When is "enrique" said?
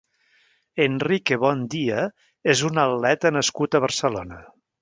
0.85-1.37